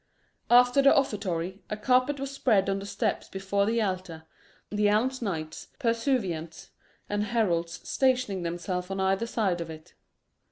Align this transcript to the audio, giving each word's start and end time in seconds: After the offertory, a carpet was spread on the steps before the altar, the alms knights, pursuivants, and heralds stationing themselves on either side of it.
After 0.49 0.81
the 0.81 0.95
offertory, 0.97 1.61
a 1.69 1.77
carpet 1.77 2.19
was 2.19 2.31
spread 2.31 2.71
on 2.71 2.79
the 2.79 2.87
steps 2.87 3.29
before 3.29 3.67
the 3.67 3.83
altar, 3.83 4.23
the 4.71 4.89
alms 4.89 5.21
knights, 5.21 5.67
pursuivants, 5.77 6.69
and 7.07 7.25
heralds 7.25 7.87
stationing 7.87 8.41
themselves 8.41 8.89
on 8.89 8.99
either 8.99 9.27
side 9.27 9.61
of 9.61 9.69
it. 9.69 9.93